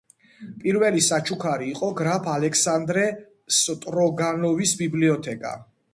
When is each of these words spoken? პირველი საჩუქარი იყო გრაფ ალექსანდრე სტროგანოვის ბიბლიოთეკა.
პირველი 0.61 1.01
საჩუქარი 1.07 1.67
იყო 1.73 1.89
გრაფ 2.01 2.31
ალექსანდრე 2.37 3.05
სტროგანოვის 3.59 4.77
ბიბლიოთეკა. 4.85 5.55